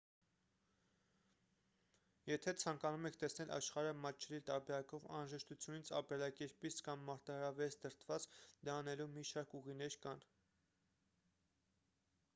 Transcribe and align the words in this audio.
եթե 2.29 2.53
ցանկանում 2.61 3.03
եք 3.09 3.17
տեսնել 3.23 3.51
աշխարհը 3.57 3.91
մատչելի 4.05 4.39
տարբերակով 4.47 5.05
անհրաժեշտությունից 5.17 5.91
ապրելակերպից 5.99 6.81
կամ 6.89 7.03
մարտահրավերից 7.11 7.77
դրդված 7.85 8.25
դա 8.69 8.79
անելու 8.85 9.09
մի 9.19 9.25
շարք 9.33 9.53
ուղիներ 9.61 9.99
կան 10.07 10.25